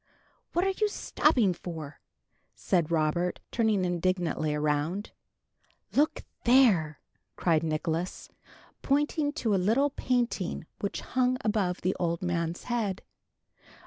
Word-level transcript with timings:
"What 0.53 0.65
are 0.65 0.73
you 0.81 0.87
stopping 0.87 1.53
for?" 1.53 1.99
said 2.55 2.89
Robert, 2.89 3.39
turning 3.51 3.85
indignantly 3.85 4.51
around. 4.51 5.11
"Look 5.93 6.23
there!" 6.43 6.99
cried 7.35 7.61
Nicholas, 7.61 8.27
pointing 8.81 9.31
to 9.33 9.53
a 9.53 9.57
little 9.61 9.91
painting 9.91 10.65
which 10.79 11.01
hung 11.01 11.37
above 11.41 11.81
the 11.81 11.93
old 11.99 12.23
man's 12.23 12.63
head. 12.63 13.03